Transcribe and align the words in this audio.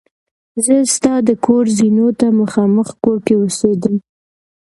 زه 0.63 0.75
ستا 0.95 1.13
د 1.27 1.29
کور 1.45 1.65
زینو 1.77 2.07
ته 2.19 2.27
مخامخ 2.41 2.87
کور 3.03 3.17
کې 3.25 3.33
اوسېدم. 3.37 3.95